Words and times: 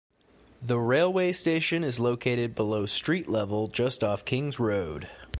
The 0.63 0.79
railway 0.79 1.31
station 1.31 1.83
is 1.83 1.99
located 1.99 2.55
below 2.55 2.87
street 2.87 3.29
level 3.29 3.67
just 3.67 4.03
off 4.03 4.25
Kings 4.25 4.57
Road. 4.57 5.07